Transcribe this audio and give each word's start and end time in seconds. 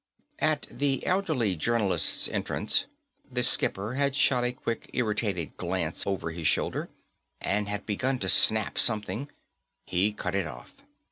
At 0.39 0.65
the 0.71 1.05
elderly 1.05 1.55
journalist's 1.55 2.27
entrance, 2.27 2.85
the 3.31 3.43
skipper 3.43 3.93
had 3.93 4.15
shot 4.15 4.43
a 4.43 4.51
quick, 4.51 4.89
irritated 4.93 5.57
glance 5.57 6.07
over 6.07 6.31
his 6.31 6.47
shoulder 6.47 6.89
and 7.39 7.69
had 7.69 7.85
begun 7.85 8.17
to 8.17 8.27
snap 8.29 8.79
something; 8.79 9.29
he 9.85 10.11
cut 10.11 10.33
it 10.33 10.47
off. 10.47 10.73